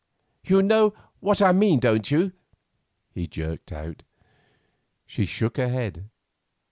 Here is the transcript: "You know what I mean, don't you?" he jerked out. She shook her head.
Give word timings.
"You 0.43 0.63
know 0.63 0.95
what 1.19 1.43
I 1.43 1.51
mean, 1.51 1.79
don't 1.79 2.09
you?" 2.09 2.31
he 3.11 3.27
jerked 3.27 3.71
out. 3.71 4.01
She 5.05 5.27
shook 5.27 5.57
her 5.57 5.69
head. 5.69 6.09